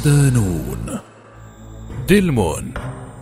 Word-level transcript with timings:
صدانون 0.00 0.98
دلمون 2.08 2.74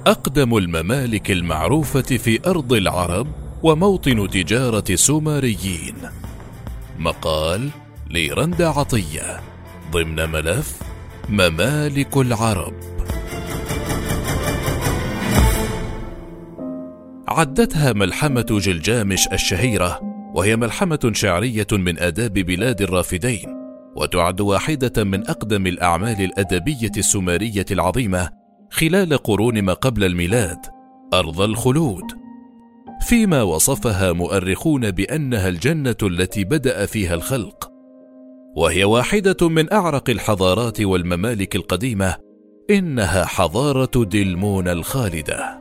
أقدم 0.06 0.56
الممالك 0.56 1.30
المعروفة 1.30 2.02
في 2.02 2.40
أرض 2.46 2.72
العرب 2.72 3.26
وموطن 3.62 4.28
تجارة 4.30 4.94
سومريين. 4.94 5.94
مقال 6.98 7.68
لرندا 8.10 8.68
عطية 8.68 9.40
ضمن 9.92 10.30
ملف 10.30 10.82
ممالك 11.28 12.16
العرب. 12.16 12.74
عدتها 17.28 17.92
ملحمة 17.92 18.46
جلجامش 18.50 19.28
الشهيرة 19.32 20.00
وهي 20.34 20.56
ملحمة 20.56 21.10
شعرية 21.14 21.66
من 21.72 21.98
آداب 21.98 22.32
بلاد 22.32 22.82
الرافدين. 22.82 23.57
وتعد 23.98 24.40
واحدة 24.40 25.04
من 25.04 25.28
أقدم 25.28 25.66
الأعمال 25.66 26.22
الأدبية 26.22 26.92
السومرية 26.96 27.66
العظيمة 27.70 28.30
خلال 28.70 29.16
قرون 29.16 29.62
ما 29.62 29.72
قبل 29.72 30.04
الميلاد 30.04 30.58
أرض 31.14 31.40
الخلود. 31.40 32.04
فيما 33.08 33.42
وصفها 33.42 34.12
مؤرخون 34.12 34.90
بأنها 34.90 35.48
الجنة 35.48 35.96
التي 36.02 36.44
بدأ 36.44 36.86
فيها 36.86 37.14
الخلق. 37.14 37.70
وهي 38.56 38.84
واحدة 38.84 39.48
من 39.48 39.72
أعرق 39.72 40.10
الحضارات 40.10 40.80
والممالك 40.80 41.56
القديمة 41.56 42.16
إنها 42.70 43.24
حضارة 43.24 44.04
دلمون 44.04 44.68
الخالدة. 44.68 45.58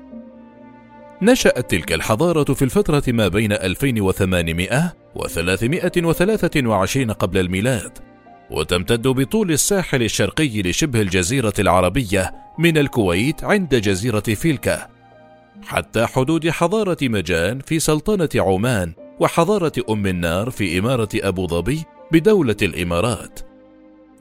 نشأت 1.21 1.71
تلك 1.71 1.93
الحضارة 1.93 2.53
في 2.53 2.61
الفترة 2.61 3.03
ما 3.07 3.27
بين 3.27 3.51
2800 3.51 4.93
و 5.15 5.27
323 5.27 7.11
قبل 7.11 7.37
الميلاد 7.37 8.06
وتمتد 8.51 9.07
بطول 9.07 9.51
الساحل 9.51 10.03
الشرقي 10.03 10.61
لشبه 10.61 11.01
الجزيرة 11.01 11.53
العربية 11.59 12.33
من 12.59 12.77
الكويت 12.77 13.43
عند 13.43 13.75
جزيرة 13.75 14.19
فيلكا 14.19 14.87
حتى 15.63 16.05
حدود 16.05 16.49
حضارة 16.49 16.97
مجان 17.01 17.59
في 17.59 17.79
سلطنة 17.79 18.29
عمان 18.35 18.93
وحضارة 19.19 19.71
أم 19.89 20.07
النار 20.07 20.49
في 20.49 20.79
إمارة 20.79 21.09
أبو 21.15 21.47
ظبي 21.47 21.83
بدولة 22.11 22.55
الإمارات 22.61 23.39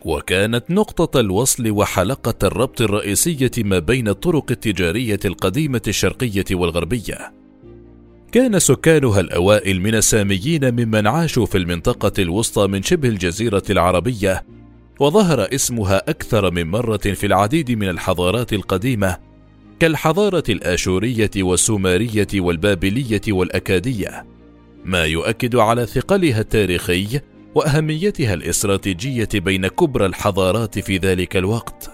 وكانت 0.05 0.71
نقطة 0.71 1.21
الوصل 1.21 1.71
وحلقة 1.71 2.47
الربط 2.47 2.81
الرئيسية 2.81 3.51
ما 3.59 3.79
بين 3.79 4.09
الطرق 4.09 4.51
التجارية 4.51 5.21
القديمة 5.25 5.83
الشرقية 5.89 6.45
والغربية. 6.53 7.33
كان 8.33 8.59
سكانها 8.59 9.21
الأوائل 9.21 9.81
من 9.81 9.95
الساميين 9.95 10.75
ممن 10.75 11.07
عاشوا 11.07 11.47
في 11.47 11.59
المنطقة 11.59 12.13
الوسطى 12.23 12.67
من 12.67 12.83
شبه 12.83 13.09
الجزيرة 13.09 13.63
العربية، 13.71 14.45
وظهر 15.01 15.55
اسمها 15.55 16.11
أكثر 16.11 16.51
من 16.51 16.67
مرة 16.67 16.97
في 16.97 17.27
العديد 17.27 17.71
من 17.71 17.89
الحضارات 17.89 18.53
القديمة 18.53 19.17
كالحضارة 19.81 20.45
الآشورية 20.49 21.31
والسومرية 21.37 22.27
والبابلية 22.35 23.21
والأكادية، 23.29 24.27
ما 24.85 25.05
يؤكد 25.05 25.57
على 25.57 25.87
ثقلها 25.87 26.41
التاريخي 26.41 27.21
وأهميتها 27.55 28.35
الاستراتيجية 28.35 29.29
بين 29.35 29.67
كبرى 29.67 30.07
الحضارات 30.07 30.79
في 30.79 30.97
ذلك 30.97 31.37
الوقت. 31.37 31.91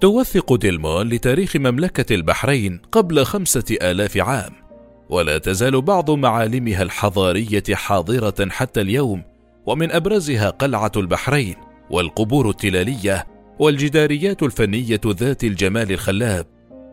توثق 0.00 0.54
ديلمون 0.54 1.08
لتاريخ 1.08 1.56
مملكة 1.56 2.14
البحرين 2.14 2.80
قبل 2.92 3.24
خمسة 3.24 3.76
آلاف 3.82 4.16
عام. 4.16 4.63
ولا 5.08 5.38
تزال 5.38 5.82
بعض 5.82 6.10
معالمها 6.10 6.82
الحضارية 6.82 7.62
حاضرة 7.72 8.48
حتى 8.50 8.80
اليوم 8.80 9.22
ومن 9.66 9.92
أبرزها 9.92 10.50
قلعة 10.50 10.92
البحرين 10.96 11.56
والقبور 11.90 12.50
التلالية 12.50 13.26
والجداريات 13.58 14.42
الفنية 14.42 15.00
ذات 15.06 15.44
الجمال 15.44 15.92
الخلاب 15.92 16.46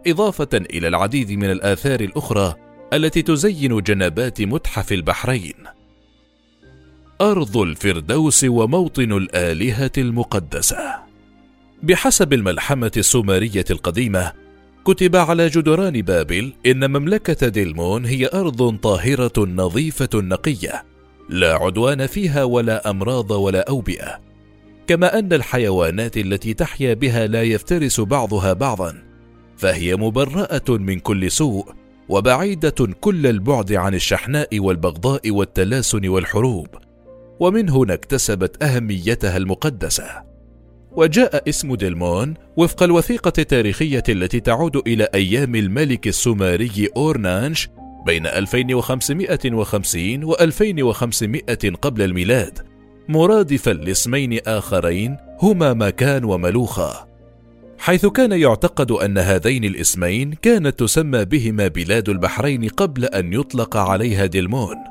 إضافة 0.07 0.49
إلى 0.53 0.87
العديد 0.87 1.31
من 1.31 1.51
الآثار 1.51 1.99
الأخرى 1.99 2.55
التي 2.93 3.21
تزين 3.21 3.81
جنبات 3.81 4.41
متحف 4.41 4.91
البحرين 4.91 5.55
أرض 7.21 7.57
الفردوس 7.57 8.43
وموطن 8.43 9.11
الآلهة 9.11 9.91
المقدسة. 9.97 10.95
بحسب 11.83 12.33
الملحمة 12.33 12.91
السومرية 12.97 13.65
القديمة، 13.71 14.33
كتب 14.85 15.15
على 15.15 15.47
جدران 15.47 16.01
بابل 16.01 16.53
إن 16.65 16.91
مملكة 16.91 17.47
ديلمون 17.47 18.05
هي 18.05 18.29
أرض 18.33 18.77
طاهرة 18.77 19.45
نظيفة 19.45 20.09
نقية، 20.15 20.85
لا 21.29 21.53
عدوان 21.53 22.07
فيها 22.07 22.43
ولا 22.43 22.89
أمراض 22.89 23.31
ولا 23.31 23.69
أوبئة، 23.69 24.19
كما 24.87 25.19
أن 25.19 25.33
الحيوانات 25.33 26.17
التي 26.17 26.53
تحيا 26.53 26.93
بها 26.93 27.27
لا 27.27 27.43
يفترس 27.43 27.99
بعضها 27.99 28.53
بعضا، 28.53 29.03
فهي 29.57 29.95
مبرأة 29.95 30.69
من 30.69 30.99
كل 30.99 31.31
سوء، 31.31 31.65
وبعيدة 32.09 32.87
كل 33.01 33.27
البعد 33.27 33.73
عن 33.73 33.93
الشحناء 33.93 34.59
والبغضاء 34.59 35.31
والتلاسن 35.31 36.07
والحروب. 36.07 36.67
ومن 37.39 37.69
هنا 37.69 37.93
اكتسبت 37.93 38.63
أهميتها 38.63 39.37
المقدسة. 39.37 40.30
وجاء 40.91 41.49
اسم 41.49 41.75
ديلمون 41.75 42.33
وفق 42.57 42.83
الوثيقة 42.83 43.33
التاريخية 43.37 44.03
التي 44.09 44.39
تعود 44.39 44.75
إلى 44.87 45.07
أيام 45.13 45.55
الملك 45.55 46.07
السومري 46.07 46.89
أورنانش 46.97 47.69
بين 48.05 48.27
2550 48.27 50.23
و 50.23 50.33
2500 50.33 51.75
قبل 51.81 52.01
الميلاد، 52.01 52.59
مرادفا 53.09 53.71
لاسمين 53.71 54.39
آخرين 54.47 55.17
هما 55.41 55.73
مكان 55.73 56.23
وملوخة. 56.23 57.07
حيث 57.77 58.05
كان 58.05 58.31
يعتقد 58.31 58.91
أن 58.91 59.17
هذين 59.17 59.63
الاسمين 59.63 60.33
كانت 60.33 60.79
تسمى 60.79 61.25
بهما 61.25 61.67
بلاد 61.67 62.09
البحرين 62.09 62.67
قبل 62.67 63.05
أن 63.05 63.33
يطلق 63.33 63.77
عليها 63.77 64.25
ديلمون. 64.25 64.90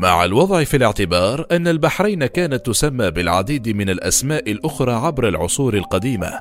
مع 0.00 0.24
الوضع 0.24 0.64
في 0.64 0.76
الاعتبار 0.76 1.46
أن 1.52 1.68
البحرين 1.68 2.26
كانت 2.26 2.66
تسمى 2.66 3.10
بالعديد 3.10 3.68
من 3.68 3.90
الأسماء 3.90 4.50
الأخرى 4.50 4.92
عبر 4.92 5.28
العصور 5.28 5.74
القديمة. 5.74 6.40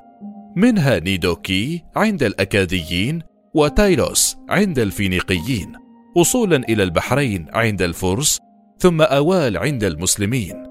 منها 0.56 1.00
نيدوكي 1.00 1.84
عند 1.96 2.24
الأكاديين 2.24 3.22
وتايلوس 3.54 4.38
عند 4.50 4.80
الفينيقيين 4.80 5.74
وصولا 6.16 6.56
إلى 6.56 6.84
البحرين 6.84 7.46
عند 7.54 7.82
الفرس 7.82 8.40
ثم 8.78 9.02
أوال 9.02 9.58
عند 9.58 9.84
المسلمين. 9.84 10.64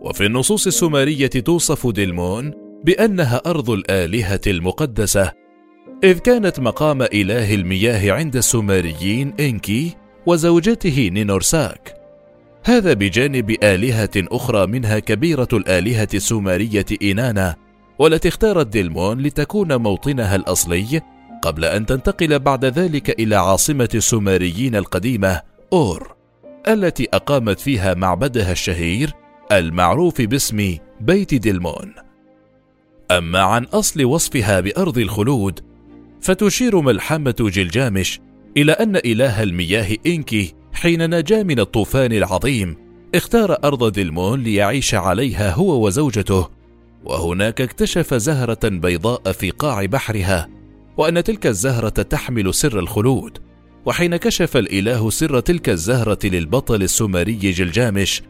وفي 0.00 0.26
النصوص 0.26 0.66
السومرية 0.66 1.26
توصف 1.26 1.86
دلمون 1.86 2.52
بأنها 2.84 3.42
أرض 3.46 3.70
الآلهة 3.70 4.40
المقدسة 4.46 5.32
إذ 6.04 6.18
كانت 6.18 6.60
مقام 6.60 7.02
إله 7.02 7.54
المياه 7.54 8.12
عند 8.12 8.36
السومريين 8.36 9.34
إنكي 9.40 9.94
وزوجته 10.26 11.08
نينورساك. 11.12 11.99
هذا 12.64 12.92
بجانب 12.92 13.56
آلهة 13.62 14.10
أخرى 14.16 14.66
منها 14.66 14.98
كبيرة 14.98 15.48
الآلهة 15.52 16.08
السومرية 16.14 16.86
إينانا 17.02 17.56
والتي 17.98 18.28
اختارت 18.28 18.66
ديلمون 18.66 19.20
لتكون 19.20 19.76
موطنها 19.76 20.36
الأصلي 20.36 21.00
قبل 21.42 21.64
أن 21.64 21.86
تنتقل 21.86 22.38
بعد 22.38 22.64
ذلك 22.64 23.20
إلى 23.20 23.36
عاصمة 23.36 23.88
السومريين 23.94 24.76
القديمة 24.76 25.40
أور 25.72 26.14
التي 26.68 27.08
أقامت 27.14 27.60
فيها 27.60 27.94
معبدها 27.94 28.52
الشهير 28.52 29.12
المعروف 29.52 30.20
باسم 30.20 30.76
بيت 31.00 31.34
ديلمون. 31.34 31.94
أما 33.10 33.40
عن 33.40 33.64
أصل 33.64 34.04
وصفها 34.04 34.60
بأرض 34.60 34.98
الخلود 34.98 35.60
فتشير 36.20 36.80
ملحمة 36.80 37.34
جلجامش 37.40 38.20
إلى 38.56 38.72
أن 38.72 38.96
إله 38.96 39.42
المياه 39.42 39.96
إنكي 40.06 40.54
حين 40.80 41.14
نجا 41.14 41.42
من 41.42 41.60
الطوفان 41.60 42.12
العظيم 42.12 42.76
اختار 43.14 43.56
أرض 43.64 43.92
دلمون 43.92 44.42
ليعيش 44.42 44.94
عليها 44.94 45.50
هو 45.50 45.86
وزوجته 45.86 46.48
وهناك 47.04 47.60
اكتشف 47.60 48.14
زهرة 48.14 48.58
بيضاء 48.64 49.32
في 49.32 49.50
قاع 49.50 49.84
بحرها 49.84 50.48
وأن 50.96 51.24
تلك 51.24 51.46
الزهرة 51.46 51.88
تحمل 51.88 52.54
سر 52.54 52.78
الخلود 52.78 53.38
وحين 53.86 54.16
كشف 54.16 54.56
الإله 54.56 55.10
سر 55.10 55.40
تلك 55.40 55.68
الزهرة 55.68 56.18
للبطل 56.24 56.82
السومري 56.82 57.32
جلجامش 57.32 58.22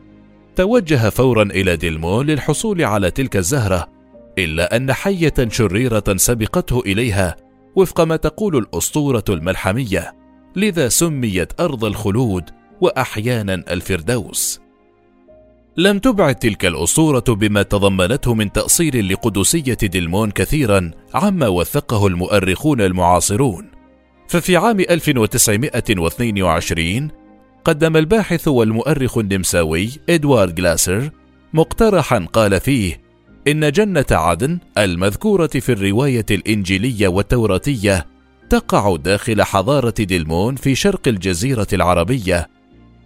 توجه 0.57 1.09
فورا 1.09 1.43
إلى 1.43 1.77
دلمون 1.77 2.27
للحصول 2.27 2.85
على 2.85 3.11
تلك 3.11 3.37
الزهرة 3.37 3.89
إلا 4.39 4.77
أن 4.77 4.93
حية 4.93 5.35
شريرة 5.49 6.17
سبقته 6.17 6.81
إليها 6.81 7.37
وفق 7.77 8.01
ما 8.01 8.17
تقول 8.17 8.57
الأسطورة 8.57 9.25
الملحمية. 9.29 10.20
لذا 10.57 10.89
سميت 10.89 11.61
أرض 11.61 11.85
الخلود 11.85 12.45
وأحيانا 12.81 13.55
الفردوس. 13.55 14.61
لم 15.77 15.99
تبعد 15.99 16.35
تلك 16.35 16.67
الأسطورة 16.67 17.25
بما 17.29 17.63
تضمنته 17.63 18.35
من 18.35 18.53
تأصيل 18.53 19.13
لقدسية 19.13 19.75
دلمون 19.75 20.31
كثيرا 20.31 20.91
عما 21.15 21.49
وثقه 21.49 22.07
المؤرخون 22.07 22.81
المعاصرون. 22.81 23.71
ففي 24.29 24.57
عام 24.57 24.81
1922 24.81 27.09
قدم 27.65 27.97
الباحث 27.97 28.49
والمؤرخ 28.49 29.19
النمساوي 29.19 29.91
إدوارد 30.09 30.55
جلاسر 30.55 31.11
مقترحا 31.55 32.27
قال 32.33 32.61
فيه 32.61 33.01
إن 33.49 33.73
جنة 33.73 34.07
عدن 34.11 34.59
المذكورة 34.79 35.47
في 35.47 35.73
الرواية 35.73 36.27
الإنجيلية 36.31 37.09
والتوراتية 37.09 38.07
تقع 38.51 38.97
داخل 38.97 39.43
حضارة 39.43 39.95
دلمون 39.99 40.57
في 40.57 40.75
شرق 40.75 41.09
الجزيرة 41.09 41.67
العربية، 41.73 42.49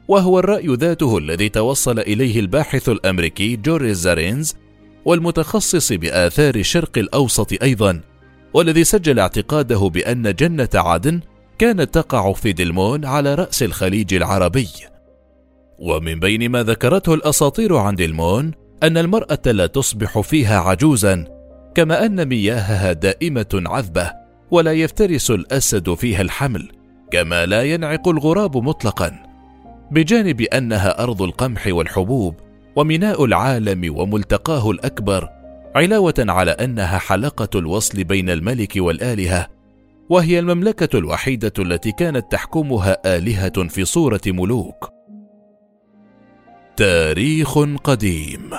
وهو 0.08 0.38
الرأي 0.38 0.66
ذاته 0.66 1.18
الذي 1.18 1.48
توصل 1.48 1.98
إليه 1.98 2.40
الباحث 2.40 2.88
الأمريكي 2.88 3.56
جوريس 3.56 3.96
زارينز 3.96 4.54
والمتخصص 5.04 5.92
بآثار 5.92 6.54
الشرق 6.54 6.98
الأوسط 6.98 7.62
أيضا، 7.62 8.00
والذي 8.54 8.84
سجل 8.84 9.18
اعتقاده 9.18 9.78
بأن 9.78 10.34
جنة 10.34 10.68
عدن 10.74 11.20
كانت 11.58 11.94
تقع 11.94 12.32
في 12.32 12.52
دلمون 12.52 13.04
على 13.04 13.34
رأس 13.34 13.62
الخليج 13.62 14.14
العربي. 14.14 14.68
ومن 15.78 16.20
بين 16.20 16.48
ما 16.48 16.62
ذكرته 16.62 17.14
الأساطير 17.14 17.76
عن 17.76 17.94
دلمون 17.94 18.52
أن 18.82 18.98
المرأة 18.98 19.42
لا 19.46 19.66
تصبح 19.66 20.20
فيها 20.20 20.58
عجوزا، 20.58 21.24
كما 21.74 22.06
أن 22.06 22.28
مياهها 22.28 22.92
دائمة 22.92 23.62
عذبة، 23.66 24.23
ولا 24.50 24.72
يفترس 24.72 25.30
الأسد 25.30 25.94
فيها 25.94 26.22
الحمل، 26.22 26.68
كما 27.10 27.46
لا 27.46 27.62
ينعق 27.62 28.08
الغراب 28.08 28.56
مطلقا. 28.56 29.22
بجانب 29.90 30.40
أنها 30.40 31.02
أرض 31.02 31.22
القمح 31.22 31.66
والحبوب، 31.66 32.34
وميناء 32.76 33.24
العالم 33.24 33.98
وملتقاه 33.98 34.70
الأكبر، 34.70 35.28
علاوة 35.74 36.14
على 36.18 36.50
أنها 36.50 36.98
حلقة 36.98 37.58
الوصل 37.58 38.04
بين 38.04 38.30
الملك 38.30 38.72
والآلهة، 38.76 39.48
وهي 40.10 40.38
المملكة 40.38 40.98
الوحيدة 40.98 41.52
التي 41.58 41.92
كانت 41.92 42.32
تحكمها 42.32 43.16
آلهة 43.16 43.68
في 43.68 43.84
صورة 43.84 44.20
ملوك. 44.26 44.90
تاريخ 46.76 47.58
قديم 47.58 48.50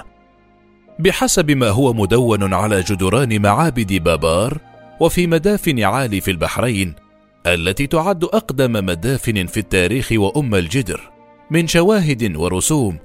بحسب 1.00 1.52
ما 1.52 1.70
هو 1.70 1.94
مدون 1.94 2.54
على 2.54 2.82
جدران 2.82 3.42
معابد 3.42 3.94
بابار 3.94 4.58
وفي 5.00 5.28
مدافن 5.28 5.80
عالي 5.84 6.22
في 6.22 6.32
البحرين 6.32 6.94
التي 7.48 7.88
تعد 7.88 8.24
أقدم 8.24 8.72
مدافن 8.86 9.46
في 9.46 9.60
التاريخ 9.60 10.10
وأم 10.12 10.56
الجدر 10.56 11.12
من 11.52 11.68
شواهد 11.68 12.36
ورسوم 12.36 12.98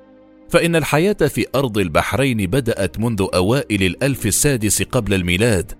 فإن 0.51 0.77
الحياة 0.77 1.13
في 1.13 1.47
أرض 1.55 1.79
البحرين 1.79 2.47
بدأت 2.47 3.01
منذ 3.01 3.27
أوائل 3.35 3.83
الألف 3.83 4.27
السادس 4.27 4.83
قبل 4.83 5.15
الميلاد 5.15 5.73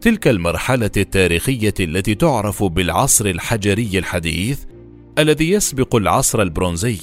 تلك 0.00 0.28
المرحلة 0.28 0.90
التاريخية 0.96 1.74
التي 1.80 2.14
تعرف 2.14 2.64
بالعصر 2.64 3.26
الحجري 3.26 3.98
الحديث 3.98 4.58
الذي 5.18 5.50
يسبق 5.50 5.96
العصر 5.96 6.42
البرونزي. 6.42 6.98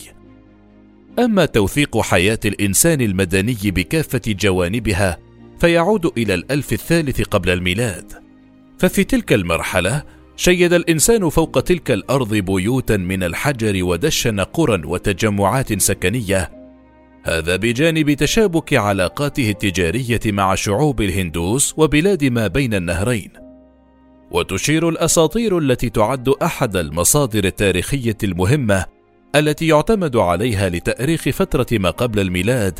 أما 1.19 1.45
توثيق 1.45 2.01
حياة 2.01 2.39
الإنسان 2.45 3.01
المدني 3.01 3.57
بكافة 3.63 4.21
جوانبها 4.27 5.17
فيعود 5.59 6.06
إلى 6.17 6.33
الألف 6.33 6.73
الثالث 6.73 7.21
قبل 7.21 7.50
الميلاد. 7.50 8.29
ففي 8.80 9.04
تلك 9.04 9.34
المرحلة 9.34 10.04
شيد 10.36 10.74
الإنسان 10.74 11.30
فوق 11.30 11.62
تلك 11.62 11.92
الأرض 11.92 12.36
بيوتا 12.36 12.98
من 12.98 13.24
الحجر 13.24 13.84
ودشن 13.84 14.40
قرى 14.40 14.81
وتجمعات 14.86 15.81
سكنية. 15.81 16.52
هذا 17.24 17.56
بجانب 17.56 18.14
تشابك 18.14 18.74
علاقاته 18.74 19.50
التجارية 19.50 20.20
مع 20.26 20.56
شعوب 20.56 21.02
الهندوس 21.02 21.74
وبلاد 21.78 22.26
ما 22.26 22.48
بين 22.48 22.74
النهرين. 22.74 23.31
وتشير 24.31 24.90
الأساطير 24.90 25.58
التي 25.58 25.90
تعد 25.90 26.30
أحد 26.30 26.76
المصادر 26.76 27.44
التاريخية 27.44 28.18
المهمة 28.24 28.86
التي 29.36 29.68
يعتمد 29.68 30.16
عليها 30.16 30.70
لتأريخ 30.70 31.30
فترة 31.30 31.68
ما 31.72 31.90
قبل 31.90 32.20
الميلاد 32.20 32.80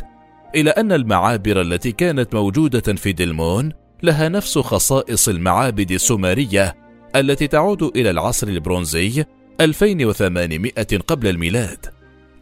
إلى 0.54 0.70
أن 0.70 0.92
المعابر 0.92 1.60
التي 1.60 1.92
كانت 1.92 2.34
موجودة 2.34 2.94
في 2.94 3.12
دلمون 3.12 3.79
لها 4.02 4.28
نفس 4.28 4.58
خصائص 4.58 5.28
المعابد 5.28 5.90
السومرية 5.90 6.76
التي 7.16 7.46
تعود 7.46 7.82
إلى 7.82 8.10
العصر 8.10 8.48
البرونزي 8.48 9.24
2800 9.60 10.72
قبل 11.06 11.28
الميلاد. 11.28 11.86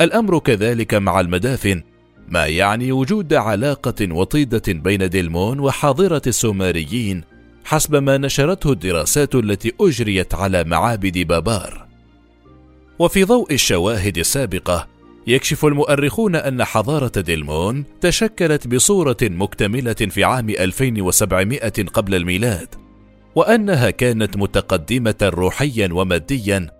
الأمر 0.01 0.39
كذلك 0.39 0.95
مع 0.95 1.21
المدافن 1.21 1.83
ما 2.29 2.47
يعني 2.47 2.93
وجود 2.93 3.35
علاقة 3.35 4.13
وطيدة 4.13 4.63
بين 4.69 5.09
دلمون 5.09 5.61
وحاضرة 5.61 6.23
السومريين 6.27 7.25
حسب 7.65 7.97
ما 7.97 8.19
نشرته 8.19 8.73
الدراسات 8.73 9.35
التي 9.35 9.73
أجريت 9.81 10.35
على 10.35 10.65
معابد 10.65 11.19
بابار. 11.19 11.89
وفي 12.99 13.25
ضوء 13.25 13.53
الشواهد 13.53 14.19
السابقة 14.19 14.98
يكشف 15.29 15.65
المؤرخون 15.65 16.37
أن 16.37 16.65
حضارة 16.65 17.21
ديلمون 17.21 17.85
تشكلت 18.01 18.67
بصورة 18.67 19.17
مكتملة 19.23 19.93
في 19.93 20.25
عام 20.25 20.51
2700 20.51 21.59
قبل 21.95 22.15
الميلاد، 22.15 22.75
وأنها 23.35 23.91
كانت 23.91 24.37
متقدمة 24.37 25.15
روحيا 25.23 25.89
وماديا، 25.93 26.71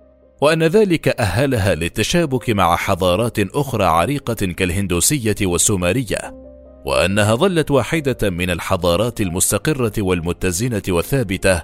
وأن 0.41 0.63
ذلك 0.63 1.09
أهلها 1.09 1.75
للتشابك 1.75 2.51
مع 2.51 2.77
حضارات 2.77 3.39
أخرى 3.39 3.85
عريقة 3.85 4.35
كالهندوسية 4.35 5.37
والسومرية، 5.43 6.35
وأنها 6.87 7.35
ظلت 7.35 7.71
واحدة 7.71 8.31
من 8.31 8.51
الحضارات 8.51 9.21
المستقرة 9.21 9.93
والمتزنة 9.99 10.83
والثابتة 10.89 11.63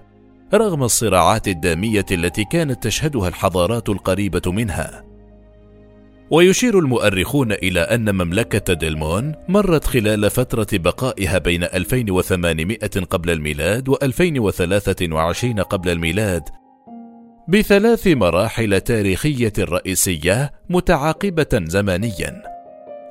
رغم 0.54 0.82
الصراعات 0.82 1.48
الدامية 1.48 2.06
التي 2.10 2.44
كانت 2.44 2.82
تشهدها 2.82 3.28
الحضارات 3.28 3.88
القريبة 3.88 4.52
منها. 4.52 5.13
ويشير 6.34 6.78
المؤرخون 6.78 7.52
إلى 7.52 7.80
أن 7.80 8.14
مملكة 8.14 8.74
ديلمون 8.74 9.34
مرت 9.48 9.84
خلال 9.84 10.30
فترة 10.30 10.66
بقائها 10.72 11.38
بين 11.38 11.64
2800 11.64 12.78
قبل 13.10 13.30
الميلاد 13.30 13.88
و 13.88 13.96
2023 14.02 15.60
قبل 15.60 15.90
الميلاد 15.90 16.42
بثلاث 17.48 18.06
مراحل 18.06 18.80
تاريخية 18.80 19.52
رئيسية 19.58 20.52
متعاقبة 20.70 21.64
زمانيا. 21.64 22.42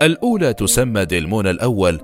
الأولى 0.02 0.54
تسمى 0.54 1.06
ديلمون 1.06 1.48
الأول 1.48 2.00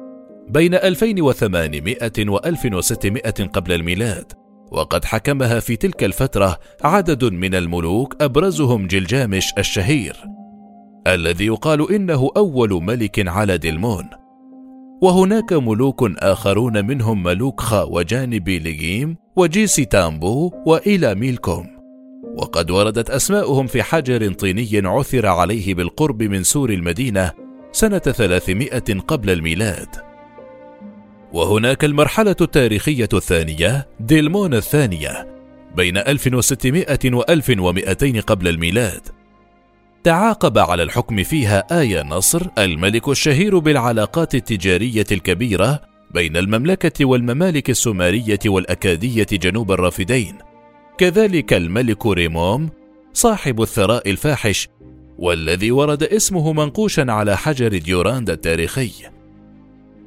بين 0.50 0.76
2800 0.76 2.12
و 2.28 2.38
1600 2.38 3.22
قبل 3.54 3.72
الميلاد، 3.72 4.32
وقد 4.72 5.06
حكمها 5.06 5.60
في 5.60 5.76
تلك 5.76 6.04
الفترة 6.04 6.60
عدد 6.84 7.26
من 7.26 7.56
الملوك 7.56 8.22
أبرزهم 8.22 8.88
جلجامش 8.88 9.54
الشهير 9.58 10.39
الذي 11.08 11.46
يقال 11.46 11.92
إنه 11.92 12.30
أول 12.38 12.84
ملك 12.84 13.28
على 13.28 13.58
دلمون. 13.58 14.06
وهناك 15.02 15.54
ملوك 15.54 16.12
آخرون 16.18 16.86
منهم 16.86 17.24
ملوك 17.24 17.62
خا 17.62 17.84
وجانبي 17.84 18.60
لجيم 18.60 19.18
وجيسي 19.36 19.86
تامبو 19.86 20.52
وإلى 20.66 21.16
ميلكوم. 21.16 21.68
وقد 22.38 22.72
وردت 22.72 23.10
أسماؤهم 23.10 23.68
في 23.68 23.84
حجر 23.84 24.34
طيني 24.34 24.88
عثر 24.88 25.26
عليه 25.26 25.74
بالقرب 25.74 26.24
من 26.24 26.44
سور 26.44 26.70
المدينة 26.70 27.32
سنة 27.72 27.98
300 27.98 28.80
قبل 29.08 29.30
الميلاد. 29.30 29.96
وهناك 31.34 31.84
المرحلة 31.84 32.36
التاريخية 32.42 33.10
الثانية 33.14 33.88
ديلمون 34.00 34.54
الثانية 34.54 35.28
بين 35.76 35.98
1600 35.98 36.86
و 37.14 37.24
1200 37.30 38.20
قبل 38.20 38.48
الميلاد. 38.48 39.19
تعاقب 40.04 40.58
على 40.58 40.84
الحكم 40.84 41.24
فيها 41.24 41.80
آيا 41.80 42.04
نصر 42.04 42.48
الملك 42.58 43.08
الشهير 43.10 43.60
بالعلاقات 43.60 44.36
التجارية 44.36 45.06
الكبيرة 45.12 45.82
بين 46.14 46.38
المملكة 46.38 47.06
والممالك 47.06 47.70
السومرية 47.70 48.40
والأكادية 48.46 49.28
جنوب 49.32 49.72
الرافدين. 49.72 50.38
كذلك 50.98 51.54
الملك 51.54 52.06
ريموم 52.06 52.70
صاحب 53.14 53.62
الثراء 53.62 54.10
الفاحش 54.10 54.68
والذي 55.18 55.72
ورد 55.72 56.04
اسمه 56.04 56.54
منقوشا 56.54 57.06
على 57.12 57.38
حجر 57.38 57.78
ديوراند 57.78 58.30
التاريخي. 58.30 58.92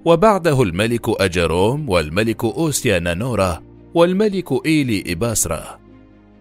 وبعده 0.05 0.63
الملك 0.63 1.21
أجروم 1.21 1.89
والملك 1.89 2.45
أوسيا 2.45 2.99
نانورا 2.99 3.63
والملك 3.95 4.67
إيلي 4.67 5.05
إباسرا. 5.13 5.79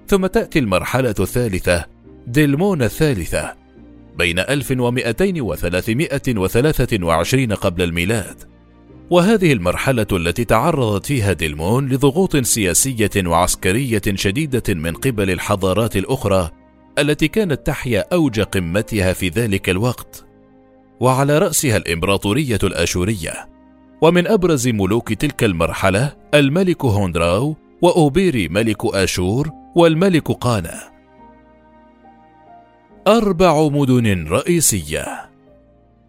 ثم 0.07 0.25
تأتي 0.25 0.59
المرحلة 0.59 1.15
الثالثة 1.19 1.90
ديلمون 2.27 2.81
الثالثة 2.81 3.53
بين 4.17 4.39
1200 4.39 5.41
و 5.41 5.55
323 5.55 7.53
قبل 7.53 7.81
الميلاد. 7.81 8.43
وهذه 9.09 9.53
المرحلة 9.53 10.07
التي 10.11 10.45
تعرضت 10.45 11.05
فيها 11.05 11.33
ديلمون 11.33 11.89
لضغوط 11.89 12.37
سياسية 12.37 13.09
وعسكرية 13.17 14.01
شديدة 14.15 14.73
من 14.73 14.93
قبل 14.93 15.31
الحضارات 15.31 15.97
الأخرى 15.97 16.51
التي 16.99 17.27
كانت 17.27 17.67
تحيا 17.67 18.05
أوج 18.13 18.39
قمتها 18.39 19.13
في 19.13 19.29
ذلك 19.29 19.69
الوقت. 19.69 20.25
وعلى 20.99 21.37
رأسها 21.37 21.77
الإمبراطورية 21.77 22.59
الآشورية. 22.63 23.49
ومن 24.01 24.27
أبرز 24.27 24.67
ملوك 24.67 25.13
تلك 25.13 25.43
المرحلة 25.43 26.13
الملك 26.33 26.85
هوندراو 26.85 27.55
وأوبيري 27.81 28.47
ملك 28.47 28.95
آشور 28.95 29.49
والملك 29.75 30.31
قانا. 30.31 30.90
أربع 33.07 33.67
مدن 33.67 34.27
رئيسية 34.27 35.05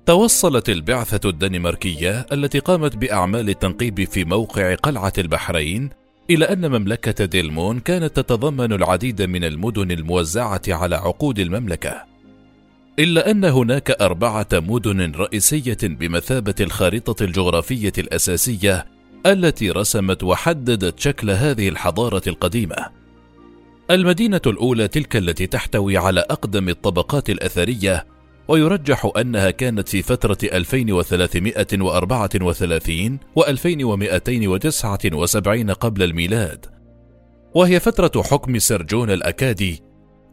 توصلت 0.07 0.69
البعثة 0.69 1.29
الدنماركية 1.29 2.27
التي 2.33 2.59
قامت 2.59 2.97
بأعمال 2.97 3.49
التنقيب 3.51 4.05
في 4.05 4.25
موقع 4.25 4.75
قلعة 4.75 5.13
البحرين 5.19 5.91
إلى 6.31 6.45
أن 6.45 6.71
مملكة 6.71 7.25
ديلمون 7.25 7.81
كانت 7.81 8.17
تتضمن 8.17 8.73
العديد 8.73 9.23
من 9.23 9.45
المدن 9.45 9.91
الموزعة 9.91 10.63
على 10.69 10.97
عقود 10.97 11.39
المملكة 11.39 12.05
إلا 12.99 13.31
أن 13.31 13.45
هناك 13.45 13.91
أربعة 13.91 14.49
مدن 14.53 15.13
رئيسية 15.13 15.79
بمثابة 15.83 16.55
الخارطة 16.61 17.25
الجغرافية 17.25 17.93
الأساسية 17.99 18.87
التي 19.27 19.71
رسمت 19.71 20.23
وحددت 20.23 21.01
شكل 21.01 21.31
هذه 21.31 21.69
الحضارة 21.69 22.23
القديمة. 22.27 23.02
المدينة 23.91 24.41
الأولى 24.47 24.89
تلك 24.89 25.17
التي 25.17 25.47
تحتوي 25.47 25.97
على 25.97 26.21
أقدم 26.21 26.69
الطبقات 26.69 27.31
الأثرية 27.31 28.07
ويرجح 28.49 29.11
أنها 29.17 29.51
كانت 29.51 29.89
في 29.89 30.03
فترة 30.03 30.39
2334 30.43 33.19
و 33.37 33.45
2279 33.45 35.71
قبل 35.71 36.03
الميلاد. 36.03 36.67
وهي 37.55 37.81
فترة 37.81 38.23
حكم 38.23 38.59
سرجون 38.59 39.11
الأكادي 39.11 39.83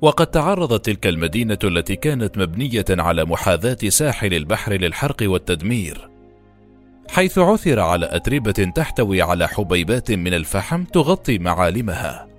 وقد 0.01 0.27
تعرضت 0.27 0.85
تلك 0.85 1.07
المدينة 1.07 1.59
التي 1.63 1.95
كانت 1.95 2.37
مبنية 2.37 2.85
على 2.89 3.25
محاذاة 3.25 3.89
ساحل 3.89 4.33
البحر 4.33 4.73
للحرق 4.73 5.17
والتدمير. 5.21 6.09
حيث 7.09 7.37
عثر 7.37 7.79
على 7.79 8.09
أتربة 8.11 8.51
تحتوي 8.51 9.21
على 9.21 9.47
حبيبات 9.47 10.11
من 10.11 10.33
الفحم 10.33 10.83
تغطي 10.83 11.39
معالمها. 11.39 12.29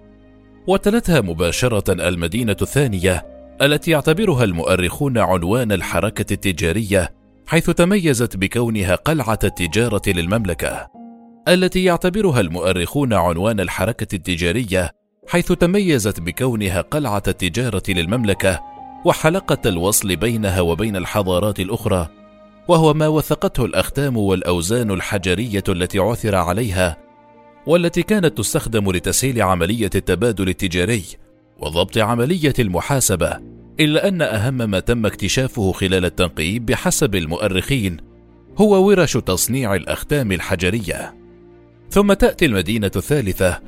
وتلتها 0.67 1.21
مباشرة 1.21 2.09
المدينة 2.09 2.57
الثانية 2.63 3.27
التي 3.63 3.91
يعتبرها 3.91 4.45
المؤرخون 4.45 5.19
عنوان 5.19 5.73
الحركة 5.73 6.33
التجارية 6.33 7.15
حيث 7.47 7.71
تميزت 7.71 8.37
بكونها 8.37 8.95
قلعة 8.95 9.39
التجارة 9.45 10.03
للمملكة 10.07 10.89
التي 11.49 11.85
يعتبرها 11.85 12.41
المؤرخون 12.41 13.13
عنوان 13.13 13.61
الحركة 13.61 14.15
التجارية 14.15 14.91
حيث 15.29 15.53
تميزت 15.53 16.21
بكونها 16.21 16.81
قلعة 16.81 17.23
التجارة 17.29 17.83
للمملكة 17.89 18.61
وحلقة 19.05 19.69
الوصل 19.69 20.17
بينها 20.17 20.61
وبين 20.61 20.97
الحضارات 20.97 21.61
الأخرى 21.61 22.09
وهو 22.69 22.95
ما 22.95 23.09
وثقته 23.09 23.65
الأختام 23.65 24.17
والأوزان 24.17 24.91
الحجرية 24.91 25.65
التي 25.69 25.99
عثر 25.99 26.35
عليها 26.35 26.97
والتي 27.67 28.03
كانت 28.03 28.39
تستخدم 28.39 28.93
لتسهيل 28.93 29.43
عملية 29.43 29.91
التبادل 29.95 30.49
التجاري 30.49 31.05
وضبط 31.59 31.99
عملية 31.99 32.55
المحاسبة 32.59 33.41
إلا 33.81 34.09
أن 34.09 34.23
أهم 34.23 34.55
ما 34.71 34.81
تم 34.81 35.07
اكتشافه 35.07 35.73
خلال 35.73 36.05
التنقيب 36.05 36.67
بحسب 36.67 37.15
المؤرخين 37.15 37.97
هو 38.57 38.87
ورش 38.87 39.17
تصنيع 39.17 39.75
الأختام 39.75 40.33
الحجرية. 40.33 41.15
ثم 41.91 42.13
تأتي 42.13 42.47
المدينة 42.47 42.91
الثالثة 42.97 43.61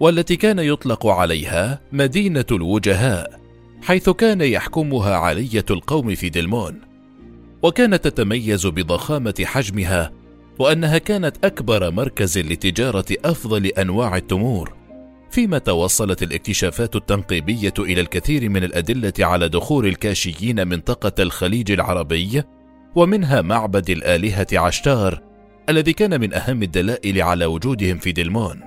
والتي 0.00 0.36
كان 0.36 0.58
يطلق 0.58 1.06
عليها 1.06 1.80
مدينة 1.92 2.44
الوجهاء 2.52 3.40
حيث 3.82 4.10
كان 4.10 4.40
يحكمها 4.40 5.14
علية 5.14 5.64
القوم 5.70 6.14
في 6.14 6.28
دلمون 6.28 6.80
وكانت 7.62 8.04
تتميز 8.04 8.66
بضخامة 8.66 9.34
حجمها 9.44 10.12
وأنها 10.58 10.98
كانت 10.98 11.44
أكبر 11.44 11.90
مركز 11.90 12.38
لتجارة 12.38 13.04
أفضل 13.24 13.66
أنواع 13.66 14.16
التمور 14.16 14.74
فيما 15.30 15.58
توصلت 15.58 16.22
الاكتشافات 16.22 16.96
التنقيبية 16.96 17.74
إلى 17.78 18.00
الكثير 18.00 18.48
من 18.48 18.64
الأدلة 18.64 19.12
على 19.18 19.48
دخول 19.48 19.86
الكاشيين 19.86 20.68
منطقة 20.68 21.22
الخليج 21.22 21.72
العربي 21.72 22.42
ومنها 22.94 23.42
معبد 23.42 23.90
الآلهة 23.90 24.46
عشتار 24.52 25.22
الذي 25.68 25.92
كان 25.92 26.20
من 26.20 26.34
أهم 26.34 26.62
الدلائل 26.62 27.22
على 27.22 27.44
وجودهم 27.44 27.98
في 27.98 28.12
دلمون 28.12 28.60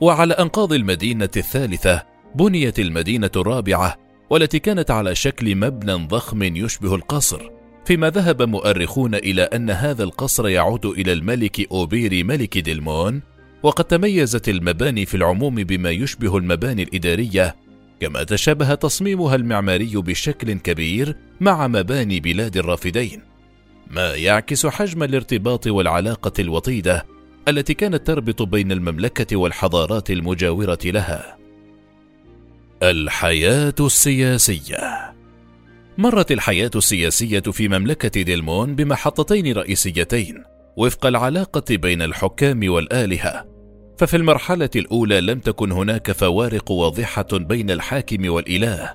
وعلى 0.00 0.34
أنقاض 0.34 0.72
المدينة 0.72 1.30
الثالثة 1.36 2.02
بنيت 2.34 2.78
المدينة 2.78 3.30
الرابعة 3.36 3.96
والتي 4.30 4.58
كانت 4.58 4.90
على 4.90 5.14
شكل 5.14 5.56
مبنى 5.56 6.06
ضخم 6.06 6.42
يشبه 6.42 6.94
القصر. 6.94 7.53
فيما 7.84 8.10
ذهب 8.10 8.42
مؤرخون 8.42 9.14
إلى 9.14 9.42
أن 9.42 9.70
هذا 9.70 10.04
القصر 10.04 10.48
يعود 10.48 10.86
إلى 10.86 11.12
الملك 11.12 11.72
أوبيري 11.72 12.22
ملك 12.22 12.58
دلمون 12.58 13.22
وقد 13.62 13.84
تميزت 13.84 14.48
المباني 14.48 15.06
في 15.06 15.16
العموم 15.16 15.54
بما 15.54 15.90
يشبه 15.90 16.36
المباني 16.36 16.82
الإدارية 16.82 17.56
كما 18.00 18.22
تشابه 18.22 18.74
تصميمها 18.74 19.34
المعماري 19.34 19.92
بشكل 19.94 20.52
كبير 20.52 21.16
مع 21.40 21.68
مباني 21.68 22.20
بلاد 22.20 22.56
الرافدين 22.56 23.20
ما 23.90 24.14
يعكس 24.14 24.66
حجم 24.66 25.02
الارتباط 25.02 25.66
والعلاقة 25.66 26.32
الوطيدة 26.38 27.06
التي 27.48 27.74
كانت 27.74 28.06
تربط 28.06 28.42
بين 28.42 28.72
المملكة 28.72 29.36
والحضارات 29.36 30.10
المجاورة 30.10 30.78
لها. 30.84 31.36
الحياة 32.82 33.74
السياسية 33.80 35.13
مرت 35.98 36.32
الحياة 36.32 36.70
السياسية 36.76 37.40
في 37.40 37.68
مملكة 37.68 38.22
ديلمون 38.22 38.74
بمحطتين 38.74 39.52
رئيسيتين 39.52 40.44
وفق 40.76 41.06
العلاقة 41.06 41.76
بين 41.76 42.02
الحكام 42.02 42.72
والآلهة، 42.72 43.46
ففي 43.98 44.16
المرحلة 44.16 44.70
الأولى 44.76 45.20
لم 45.20 45.38
تكن 45.38 45.72
هناك 45.72 46.12
فوارق 46.12 46.70
واضحة 46.70 47.26
بين 47.32 47.70
الحاكم 47.70 48.30
والإله، 48.30 48.94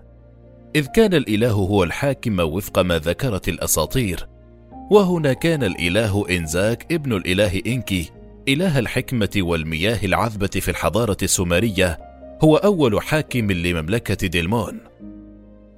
إذ 0.76 0.88
كان 0.88 1.14
الإله 1.14 1.52
هو 1.52 1.84
الحاكم 1.84 2.40
وفق 2.40 2.80
ما 2.80 2.98
ذكرت 2.98 3.50
الأساطير، 3.50 4.28
وهنا 4.92 5.34
كان 5.34 5.64
الإله 5.64 6.26
إنزاك 6.30 6.94
ابن 6.94 7.14
الإله 7.14 7.62
إنكي 7.68 8.10
إله 8.48 8.80
الحكمة 8.80 9.30
والمياه 9.38 10.00
العذبة 10.06 10.48
في 10.48 10.72
الحضارة 10.72 11.18
السومرية 11.24 12.00
هو 12.44 12.56
أول 12.56 13.02
حاكم 13.02 13.52
لمملكة 13.52 14.28
ديلمون. 14.28 14.80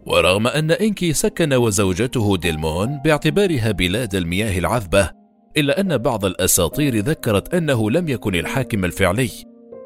ورغم 0.05 0.47
أن 0.47 0.71
إنكي 0.71 1.13
سكن 1.13 1.53
وزوجته 1.53 2.37
ديلمون 2.37 2.99
باعتبارها 3.05 3.71
بلاد 3.71 4.15
المياه 4.15 4.59
العذبة 4.59 5.09
إلا 5.57 5.79
أن 5.79 5.97
بعض 5.97 6.25
الأساطير 6.25 6.97
ذكرت 6.97 7.53
أنه 7.53 7.91
لم 7.91 8.09
يكن 8.09 8.35
الحاكم 8.35 8.85
الفعلي 8.85 9.29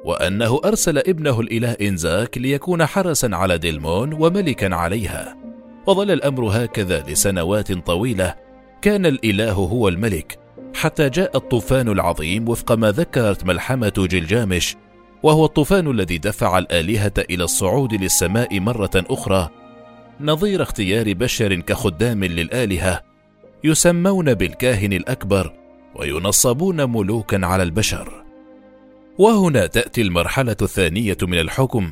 وأنه 0.06 0.62
أرسل 0.66 0.98
ابنه 0.98 1.40
الإله 1.40 1.72
إنزاك 1.72 2.38
ليكون 2.38 2.86
حرسا 2.86 3.30
على 3.34 3.58
ديلمون 3.58 4.14
وملكا 4.14 4.76
عليها. 4.76 5.38
وظل 5.88 6.12
الأمر 6.12 6.46
هكذا 6.46 7.04
لسنوات 7.08 7.72
طويلة 7.72 8.36
كان 8.82 9.06
الإله 9.06 9.54
هو 9.54 9.88
الملك 9.88 10.40
حتى 10.76 11.10
جاء 11.10 11.38
الطوفان 11.38 11.90
العظيم 11.90 12.50
وفق 12.50 12.72
ما 12.72 12.92
ذكرت 12.92 13.46
ملحمة 13.46 13.94
جلجامش 13.98 14.76
وهو 15.24 15.46
الطوفان 15.46 15.92
الذي 15.92 16.18
دفع 16.18 16.58
الآلهة 16.58 17.14
إلى 17.18 17.44
الصعود 17.44 17.94
للسماء 17.94 18.60
مرة 18.60 18.92
أخرى 18.96 19.50
نظير 20.22 20.64
اختيار 20.64 21.14
بشر 21.14 21.56
كخدام 21.56 22.24
للآلهة 22.24 23.02
يسمون 23.64 24.34
بالكاهن 24.34 24.94
الأكبر 24.94 25.54
وينصبون 25.96 26.90
ملوكا 26.90 27.46
على 27.46 27.64
البشر. 27.64 28.24
وهنا 29.18 29.68
تأتي 29.68 30.02
المرحلة 30.02 30.56
الثانية 30.62 31.18
من 31.22 31.40
الحكم 31.40 31.92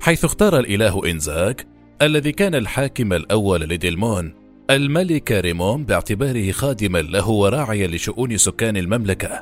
حيث 0.00 0.24
اختار 0.24 0.58
الإله 0.58 1.10
إنزاك 1.10 1.66
الذي 2.02 2.32
كان 2.32 2.54
الحاكم 2.54 3.12
الأول 3.12 3.60
لديلمون 3.60 4.34
الملك 4.70 5.32
ريمون 5.32 5.84
باعتباره 5.84 6.50
خادما 6.52 6.98
له 6.98 7.28
وراعيا 7.28 7.86
لشؤون 7.86 8.36
سكان 8.36 8.76
المملكة. 8.76 9.40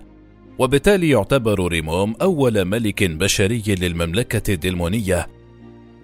وبالتالي 0.58 1.10
يعتبر 1.10 1.68
ريموم 1.68 2.14
أول 2.22 2.64
ملك 2.64 3.04
بشري 3.04 3.62
للمملكة 3.68 4.54
الدلمونية. 4.54 5.26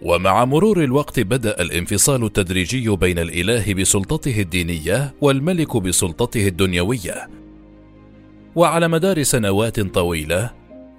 ومع 0.03 0.45
مرور 0.45 0.85
الوقت 0.85 1.21
بدأ 1.21 1.63
الانفصال 1.63 2.25
التدريجي 2.25 2.89
بين 2.89 3.19
الإله 3.19 3.75
بسلطته 3.75 4.41
الدينية 4.41 5.15
والملك 5.21 5.77
بسلطته 5.77 6.49
الدنيوية. 6.49 7.29
وعلى 8.57 8.89
مدار 8.89 9.23
سنوات 9.23 9.81
طويلة 9.81 10.51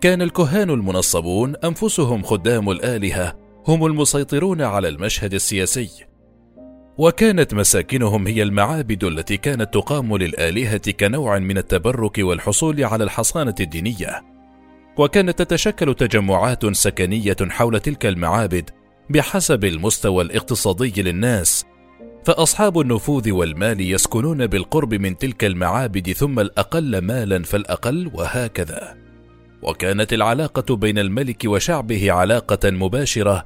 كان 0.01 0.21
الكهان 0.21 0.69
المنصبون 0.69 1.55
أنفسهم 1.55 2.23
خدام 2.23 2.69
الآلهة 2.69 3.35
هم 3.67 3.85
المسيطرون 3.85 4.61
على 4.61 4.87
المشهد 4.87 5.33
السياسي. 5.33 5.89
وكانت 6.97 7.53
مساكنهم 7.53 8.27
هي 8.27 8.43
المعابد 8.43 9.03
التي 9.03 9.37
كانت 9.37 9.73
تقام 9.73 10.17
للآلهة 10.17 10.91
كنوع 10.91 11.39
من 11.39 11.57
التبرك 11.57 12.17
والحصول 12.17 12.83
على 12.83 13.03
الحصانة 13.03 13.55
الدينية. 13.59 14.21
وكانت 14.97 15.39
تتشكل 15.41 15.93
تجمعات 15.93 16.75
سكنية 16.75 17.37
حول 17.49 17.79
تلك 17.79 18.05
المعابد 18.05 18.69
بحسب 19.09 19.65
المستوى 19.65 20.23
الاقتصادي 20.23 21.01
للناس 21.01 21.65
فأصحاب 22.25 22.79
النفوذ 22.79 23.31
والمال 23.31 23.81
يسكنون 23.81 24.47
بالقرب 24.47 24.93
من 24.93 25.17
تلك 25.17 25.45
المعابد 25.45 26.11
ثم 26.11 26.39
الأقل 26.39 26.97
مالا 26.97 27.43
فالأقل 27.43 28.11
وهكذا. 28.13 28.97
وكانت 29.61 30.13
العلاقة 30.13 30.75
بين 30.75 30.99
الملك 30.99 31.41
وشعبه 31.45 32.11
علاقة 32.11 32.69
مباشرة 32.71 33.45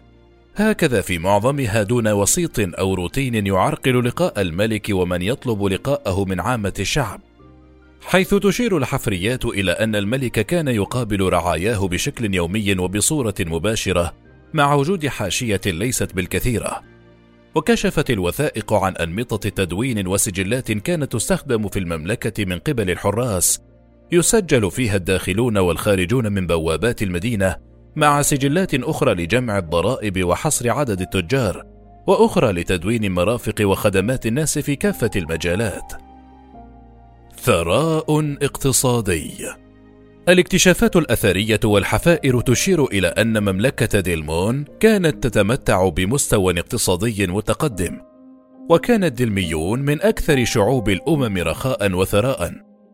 هكذا 0.55 1.01
في 1.01 1.19
معظمها 1.19 1.83
دون 1.83 2.07
وسيط 2.07 2.59
أو 2.59 2.93
روتين 2.93 3.47
يعرقل 3.47 4.05
لقاء 4.05 4.41
الملك 4.41 4.87
ومن 4.91 5.21
يطلب 5.21 5.63
لقاءه 5.63 6.25
من 6.25 6.39
عامة 6.39 6.73
الشعب. 6.79 7.21
حيث 8.01 8.35
تشير 8.35 8.77
الحفريات 8.77 9.45
إلى 9.45 9.71
أن 9.71 9.95
الملك 9.95 10.31
كان 10.31 10.67
يقابل 10.67 11.21
رعاياه 11.21 11.87
بشكل 11.87 12.35
يومي 12.35 12.75
وبصورة 12.79 13.35
مباشرة 13.39 14.22
مع 14.53 14.73
وجود 14.73 15.07
حاشية 15.07 15.61
ليست 15.65 16.13
بالكثيرة. 16.13 16.81
وكشفت 17.55 18.09
الوثائق 18.09 18.73
عن 18.73 18.95
أنمطة 18.95 19.49
تدوين 19.49 20.07
وسجلات 20.07 20.71
كانت 20.71 21.11
تستخدم 21.11 21.67
في 21.67 21.79
المملكة 21.79 22.45
من 22.45 22.59
قبل 22.59 22.91
الحراس. 22.91 23.61
يسجل 24.11 24.71
فيها 24.71 24.95
الداخلون 24.95 25.57
والخارجون 25.57 26.31
من 26.31 26.47
بوابات 26.47 27.03
المدينة 27.03 27.55
مع 27.95 28.21
سجلات 28.21 28.73
أخرى 28.73 29.13
لجمع 29.13 29.57
الضرائب 29.57 30.23
وحصر 30.23 30.69
عدد 30.69 31.01
التجار 31.01 31.65
وأخرى 32.07 32.51
لتدوين 32.51 33.11
مرافق 33.11 33.55
وخدمات 33.61 34.25
الناس 34.25 34.59
في 34.59 34.75
كافة 34.75 35.11
المجالات. 35.15 35.93
ثراء 37.41 38.35
اقتصادي. 38.41 39.62
الاكتشافات 40.29 40.95
الأثرية 40.95 41.59
والحفائر 41.63 42.41
تشير 42.41 42.85
إلى 42.85 43.07
أن 43.07 43.43
مملكة 43.43 43.99
ديلمون 43.99 44.65
كانت 44.79 45.27
تتمتع 45.27 45.89
بمستوى 45.89 46.59
اقتصادي 46.59 47.27
متقدم، 47.27 47.99
وكان 48.69 49.03
الدلميون 49.03 49.79
من 49.79 50.01
أكثر 50.01 50.45
شعوب 50.45 50.89
الأمم 50.89 51.37
رخاء 51.37 51.91
وثراء، 51.91 52.51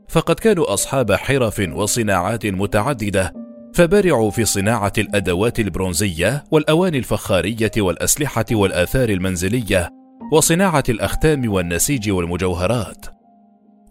فقد 0.07 0.36
كانوا 0.36 0.74
أصحاب 0.74 1.12
حرف 1.12 1.62
وصناعات 1.74 2.45
متعددة، 2.45 3.33
فبرعوا 3.74 4.31
في 4.31 4.45
صناعة 4.45 4.93
الأدوات 4.98 5.59
البرونزية 5.59 6.43
والأواني 6.51 6.98
الفخارية 6.98 7.71
والأسلحة 7.77 8.45
والآثار 8.51 9.09
المنزلية، 9.09 9.89
وصناعة 10.31 10.83
الأختام 10.89 11.51
والنسيج 11.51 12.12
والمجوهرات. 12.12 13.18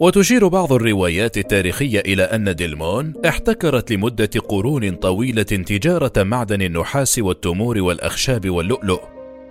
وتشير 0.01 0.49
بعض 0.49 0.73
الروايات 0.73 1.39
التاريخية 1.39 2.01
إلى 2.01 2.23
أن 2.23 2.55
ديلمون 2.55 3.13
احتكرت 3.27 3.93
لمدة 3.93 4.31
قرون 4.49 4.95
طويلة 4.95 5.43
تجارة 5.43 6.13
معدن 6.23 6.63
النحاس 6.63 7.19
والتمور 7.19 7.79
والأخشاب 7.79 8.51
واللؤلؤ، 8.51 9.01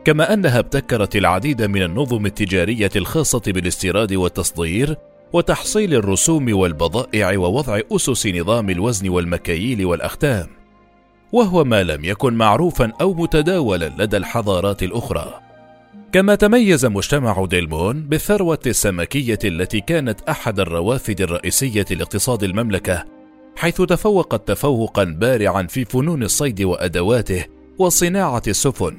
كما 0.06 0.34
أنها 0.34 0.60
ابتكرت 0.60 1.16
العديد 1.16 1.62
من 1.62 1.84
النظم 1.84 2.26
التجارية 2.26 2.90
الخاصة 2.96 3.42
بالاستيراد 3.48 4.14
والتصدير، 4.14 4.96
وتحصيل 5.34 5.94
الرسوم 5.94 6.58
والبضائع 6.58 7.38
ووضع 7.38 7.80
أسس 7.92 8.28
نظام 8.28 8.70
الوزن 8.70 9.10
والمكاييل 9.10 9.86
والأختام، 9.86 10.48
وهو 11.32 11.64
ما 11.64 11.84
لم 11.84 12.06
يكن 12.06 12.34
معروفا 12.34 12.92
أو 13.02 13.14
متداولا 13.14 13.92
لدى 13.98 14.18
الحضارات 14.18 14.84
الأخرى. 14.84 15.47
كما 16.12 16.36
تميز 16.36 16.86
مجتمع 16.86 17.46
ديلمون 17.46 18.02
بالثروة 18.02 18.60
السمكية 18.66 19.40
التي 19.44 19.82
كانت 19.82 20.22
أحد 20.22 20.60
الروافد 20.60 21.22
الرئيسية 21.22 21.86
لاقتصاد 21.92 22.44
المملكة، 22.44 23.06
حيث 23.56 23.82
تفوقت 23.82 24.48
تفوقا 24.48 25.04
بارعا 25.04 25.64
في 25.64 25.86
فنون 25.86 26.24
الصيد 26.24 26.62
وأدواته 26.62 27.46
وصناعة 27.78 28.42
السفن، 28.48 28.98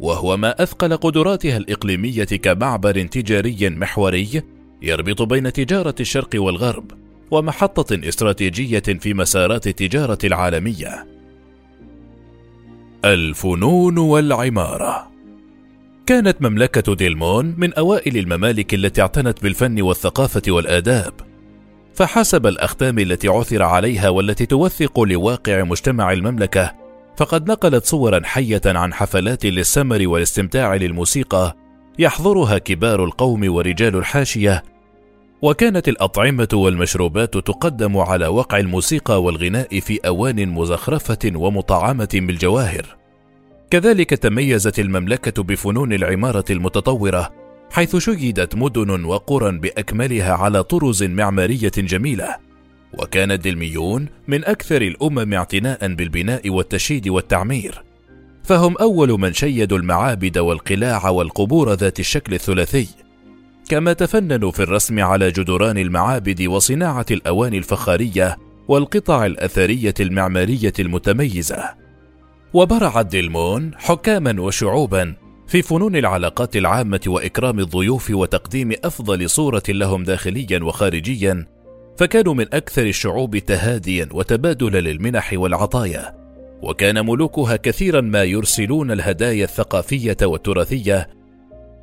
وهو 0.00 0.36
ما 0.36 0.62
أثقل 0.62 0.96
قدراتها 0.96 1.56
الإقليمية 1.56 2.24
كمعبر 2.24 3.02
تجاري 3.02 3.70
محوري 3.70 4.42
يربط 4.82 5.22
بين 5.22 5.52
تجارة 5.52 5.94
الشرق 6.00 6.30
والغرب، 6.34 6.92
ومحطة 7.30 8.08
استراتيجية 8.08 8.82
في 9.00 9.14
مسارات 9.14 9.66
التجارة 9.66 10.18
العالمية. 10.24 11.06
الفنون 13.04 13.98
والعمارة 13.98 15.11
كانت 16.06 16.42
مملكة 16.42 16.94
ديلمون 16.94 17.54
من 17.58 17.74
أوائل 17.74 18.16
الممالك 18.16 18.74
التي 18.74 19.02
اعتنت 19.02 19.42
بالفن 19.42 19.82
والثقافة 19.82 20.42
والآداب، 20.48 21.12
فحسب 21.94 22.46
الأختام 22.46 22.98
التي 22.98 23.28
عثر 23.28 23.62
عليها 23.62 24.08
والتي 24.08 24.46
توثق 24.46 25.00
لواقع 25.00 25.62
مجتمع 25.62 26.12
المملكة، 26.12 26.74
فقد 27.16 27.50
نقلت 27.50 27.84
صورا 27.84 28.20
حية 28.24 28.60
عن 28.66 28.94
حفلات 28.94 29.46
للسمر 29.46 30.08
والاستمتاع 30.08 30.74
للموسيقى 30.74 31.56
يحضرها 31.98 32.58
كبار 32.58 33.04
القوم 33.04 33.54
ورجال 33.54 33.96
الحاشية، 33.96 34.62
وكانت 35.42 35.88
الأطعمة 35.88 36.48
والمشروبات 36.52 37.36
تقدم 37.36 37.96
على 37.96 38.26
وقع 38.26 38.58
الموسيقى 38.58 39.22
والغناء 39.22 39.80
في 39.80 40.00
أوان 40.06 40.48
مزخرفة 40.48 41.32
ومطعمة 41.34 42.08
بالجواهر. 42.14 43.01
كذلك 43.72 44.10
تميزت 44.10 44.78
المملكة 44.78 45.42
بفنون 45.42 45.92
العمارة 45.92 46.44
المتطورة، 46.50 47.32
حيث 47.70 47.96
شيدت 47.96 48.54
مدن 48.54 49.04
وقرى 49.04 49.58
بأكملها 49.58 50.32
على 50.32 50.62
طرز 50.62 51.02
معمارية 51.02 51.72
جميلة. 51.78 52.36
وكان 52.98 53.32
الدلميون 53.32 54.08
من 54.28 54.44
أكثر 54.44 54.82
الأمم 54.82 55.34
اعتناء 55.34 55.94
بالبناء 55.94 56.50
والتشييد 56.50 57.08
والتعمير، 57.08 57.82
فهم 58.44 58.76
أول 58.76 59.20
من 59.20 59.32
شيدوا 59.32 59.78
المعابد 59.78 60.38
والقلاع 60.38 61.08
والقبور 61.08 61.72
ذات 61.72 62.00
الشكل 62.00 62.34
الثلاثي، 62.34 62.88
كما 63.68 63.92
تفننوا 63.92 64.50
في 64.50 64.62
الرسم 64.62 65.00
على 65.00 65.30
جدران 65.30 65.78
المعابد 65.78 66.42
وصناعة 66.42 67.06
الأواني 67.10 67.58
الفخارية 67.58 68.38
والقطع 68.68 69.26
الأثرية 69.26 69.94
المعمارية 70.00 70.72
المتميزة. 70.78 71.81
وبرعت 72.54 73.06
ديلمون 73.06 73.70
حكاما 73.76 74.40
وشعوبا 74.40 75.14
في 75.46 75.62
فنون 75.62 75.96
العلاقات 75.96 76.56
العامة 76.56 77.00
وإكرام 77.06 77.58
الضيوف 77.58 78.10
وتقديم 78.10 78.72
أفضل 78.84 79.30
صورة 79.30 79.62
لهم 79.68 80.04
داخليا 80.04 80.60
وخارجيا، 80.62 81.46
فكانوا 81.98 82.34
من 82.34 82.46
أكثر 82.54 82.82
الشعوب 82.82 83.38
تهاديا 83.38 84.08
وتبادلا 84.12 84.80
للمنح 84.80 85.32
والعطايا، 85.32 86.14
وكان 86.62 87.06
ملوكها 87.06 87.56
كثيرا 87.56 88.00
ما 88.00 88.24
يرسلون 88.24 88.90
الهدايا 88.90 89.44
الثقافية 89.44 90.16
والتراثية 90.22 91.08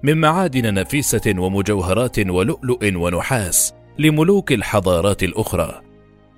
من 0.04 0.18
معادن 0.18 0.74
نفيسة 0.74 1.34
ومجوهرات 1.38 2.20
ولؤلؤ 2.20 2.96
ونحاس 2.96 3.74
لملوك 4.00 4.52
الحضارات 4.52 5.24
الأخرى، 5.24 5.82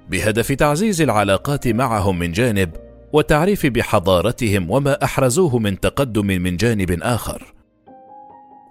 بهدف 0.10 0.52
تعزيز 0.52 1.02
العلاقات 1.02 1.68
معهم 1.68 2.20
من 2.20 2.32
جانب 2.32 2.91
والتعريف 3.14 3.66
بحضارتهم 3.66 4.72
وما 4.72 5.04
أحرزوه 5.04 5.60
من 5.60 5.80
تقدم 5.80 6.28
من 6.28 6.58
جانب 6.58 7.00
آخر. 7.02 7.54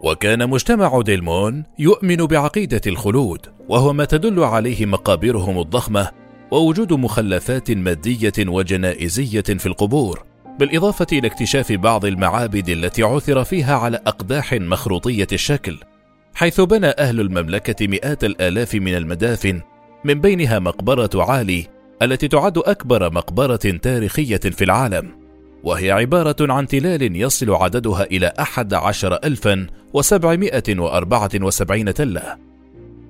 وكان 0.01 0.51
مجتمع 0.51 1.01
ديلمون 1.01 1.65
يؤمن 1.79 2.17
بعقيدة 2.17 2.81
الخلود 2.87 3.47
وهو 3.69 3.93
ما 3.93 4.05
تدل 4.05 4.45
عليه 4.45 4.87
مقابرهم 4.87 5.61
الضخمة 5.61 6.11
ووجود 6.51 6.93
مخلفات 6.93 7.71
مادية 7.71 8.33
وجنائزية 8.39 9.41
في 9.41 9.67
القبور 9.67 10.23
بالإضافة 10.59 11.07
إلى 11.13 11.27
اكتشاف 11.27 11.73
بعض 11.73 12.05
المعابد 12.05 12.69
التي 12.69 13.03
عثر 13.03 13.45
فيها 13.45 13.77
على 13.77 13.97
أقداح 14.07 14.53
مخروطية 14.53 15.27
الشكل 15.33 15.79
حيث 16.35 16.61
بنى 16.61 16.87
أهل 16.87 17.21
المملكة 17.21 17.87
مئات 17.87 18.25
الآلاف 18.25 18.75
من 18.75 18.95
المدافن 18.95 19.61
من 20.05 20.21
بينها 20.21 20.59
مقبرة 20.59 21.11
عالي 21.15 21.67
التي 22.03 22.29
تعد 22.29 22.59
أكبر 22.59 23.13
مقبرة 23.13 23.57
تاريخية 23.57 24.37
في 24.37 24.65
العالم 24.65 25.11
وهي 25.63 25.91
عبارة 25.91 26.53
عن 26.53 26.67
تلال 26.67 27.17
يصل 27.17 27.51
عددها 27.51 28.03
إلى 28.03 28.33
أحد 28.41 28.75
عشر 28.75 29.15
ألفا 29.25 29.67
وسبعمائة 29.93 30.79
وأربعة 30.79 31.31
وسبعين 31.35 31.95
تلة. 31.95 32.37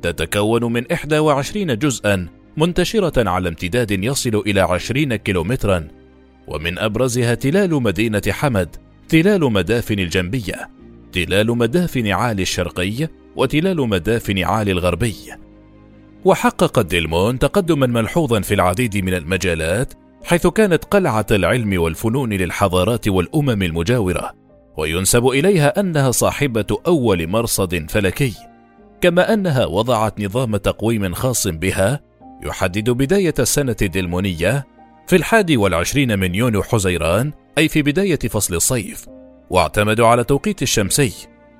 تتكون 0.02 0.72
من 0.72 0.92
إحدى 0.92 1.18
وعشرين 1.18 1.78
جزءا 1.78 2.28
منتشرة 2.56 3.28
على 3.30 3.48
امتداد 3.48 3.90
يصل 3.90 4.42
إلى 4.46 4.60
عشرين 4.60 5.16
كيلومترا 5.16 5.88
ومن 6.46 6.78
أبرزها 6.78 7.34
تلال 7.34 7.82
مدينة 7.82 8.22
حمد 8.28 8.76
تلال 9.08 9.52
مدافن 9.52 9.98
الجنبية 9.98 10.70
تلال 11.12 11.58
مدافن 11.58 12.06
عالي 12.06 12.42
الشرقي 12.42 13.08
وتلال 13.36 13.88
مدافن 13.88 14.44
عالي 14.44 14.72
الغربي. 14.72 15.14
وحققت 16.24 16.86
ديلمون 16.86 17.38
تقدما 17.38 17.86
ملحوظا 17.86 18.40
في 18.40 18.54
العديد 18.54 18.96
من 18.96 19.14
المجالات 19.14 19.94
حيث 20.24 20.46
كانت 20.46 20.84
قلعة 20.84 21.26
العلم 21.30 21.80
والفنون 21.80 22.32
للحضارات 22.32 23.08
والأمم 23.08 23.62
المجاورة 23.62 24.32
وينسب 24.76 25.26
إليها 25.26 25.80
أنها 25.80 26.10
صاحبة 26.10 26.66
أول 26.86 27.26
مرصد 27.28 27.90
فلكي. 27.90 28.34
كما 29.00 29.32
أنها 29.32 29.66
وضعت 29.66 30.20
نظام 30.20 30.56
تقويم 30.56 31.14
خاص 31.14 31.46
بها 31.48 32.00
يحدد 32.42 32.90
بداية 32.90 33.34
السنة 33.38 33.76
الدلمونية 33.82 34.66
في 35.06 35.16
الحادي 35.16 35.56
والعشرين 35.56 36.18
من 36.18 36.34
يونيو 36.34 36.62
حزيران 36.62 37.32
أي 37.58 37.68
في 37.68 37.82
بداية 37.82 38.18
فصل 38.18 38.54
الصيف 38.54 39.06
واعتمدوا 39.50 40.06
على 40.06 40.24
توقيت 40.24 40.62
الشمسي 40.62 41.12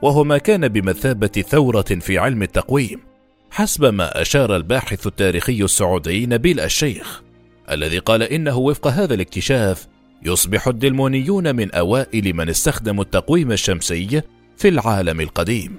وهو 0.03 0.25
ما 0.25 0.39
كان 0.39 0.69
بمثابة 0.69 1.45
ثورة 1.49 1.83
في 1.83 2.19
علم 2.19 2.43
التقويم. 2.43 3.10
حسب 3.51 3.85
ما 3.85 4.21
أشار 4.23 4.57
الباحث 4.57 5.07
التاريخي 5.07 5.63
السعودي 5.63 6.27
نبيل 6.27 6.61
الشيخ 6.61 7.23
الذي 7.71 7.99
قال 7.99 8.23
إنه 8.23 8.59
وفق 8.59 8.87
هذا 8.87 9.15
الاكتشاف 9.15 9.87
يصبح 10.23 10.69
الدلمونيون 10.69 11.57
من 11.57 11.75
أوائل 11.75 12.35
من 12.37 12.49
استخدموا 12.49 13.05
التقويم 13.05 13.53
الشمسي 13.53 14.23
في 14.57 14.69
العالم 14.69 15.21
القديم. 15.21 15.79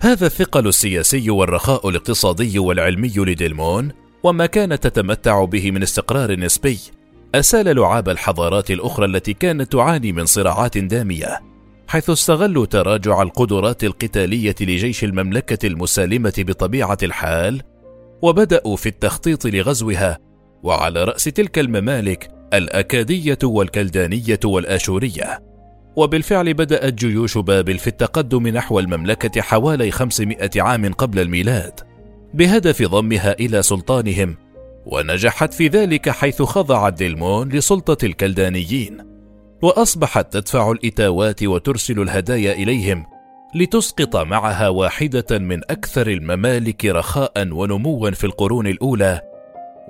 هذا 0.00 0.26
الثقل 0.26 0.66
السياسي 0.66 1.30
والرخاء 1.30 1.88
الاقتصادي 1.88 2.58
والعلمي 2.58 3.12
لدلمون 3.16 3.92
وما 4.22 4.46
كانت 4.46 4.86
تتمتع 4.86 5.44
به 5.44 5.70
من 5.70 5.82
استقرار 5.82 6.38
نسبي 6.40 6.78
أسال 7.34 7.76
لعاب 7.76 8.08
الحضارات 8.08 8.70
الأخرى 8.70 9.06
التي 9.06 9.32
كانت 9.32 9.72
تعاني 9.72 10.12
من 10.12 10.26
صراعات 10.26 10.78
دامية 10.78 11.40
حيث 11.88 12.10
استغلوا 12.10 12.66
تراجع 12.66 13.22
القدرات 13.22 13.84
القتالية 13.84 14.54
لجيش 14.60 15.04
المملكة 15.04 15.66
المسالمة 15.66 16.32
بطبيعة 16.38 16.98
الحال 17.02 17.62
وبدأوا 18.22 18.76
في 18.76 18.88
التخطيط 18.88 19.46
لغزوها 19.46 20.18
وعلى 20.62 21.04
رأس 21.04 21.24
تلك 21.24 21.58
الممالك 21.58 22.28
الأكادية 22.54 23.38
والكلدانية 23.44 24.40
والآشورية. 24.44 25.42
وبالفعل 25.96 26.54
بدأت 26.54 26.94
جيوش 26.94 27.38
بابل 27.38 27.78
في 27.78 27.86
التقدم 27.86 28.48
نحو 28.48 28.78
المملكة 28.78 29.40
حوالي 29.40 29.90
500 29.90 30.50
عام 30.56 30.92
قبل 30.92 31.18
الميلاد 31.18 31.80
بهدف 32.34 32.82
ضمها 32.82 33.32
إلى 33.32 33.62
سلطانهم 33.62 34.36
ونجحت 34.86 35.54
في 35.54 35.68
ذلك 35.68 36.10
حيث 36.10 36.42
خضعت 36.42 36.98
دلمون 36.98 37.48
لسلطة 37.48 38.04
الكلدانيين. 38.04 39.17
وأصبحت 39.62 40.32
تدفع 40.32 40.70
الإتاوات 40.70 41.42
وترسل 41.42 42.00
الهدايا 42.00 42.52
إليهم 42.52 43.06
لتسقط 43.54 44.16
معها 44.16 44.68
واحدة 44.68 45.38
من 45.38 45.60
أكثر 45.70 46.06
الممالك 46.06 46.84
رخاء 46.84 47.48
ونموا 47.52 48.10
في 48.10 48.24
القرون 48.24 48.66
الأولى 48.66 49.20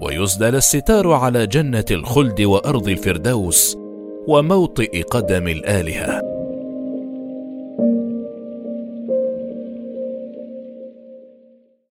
ويسدل 0.02 0.54
الستار 0.54 1.12
على 1.12 1.46
جنة 1.46 1.84
الخلد 1.90 2.40
وأرض 2.40 2.88
الفردوس 2.88 3.76
وموطئ 4.28 5.02
قدم 5.02 5.48
الآلهة. 5.48 6.37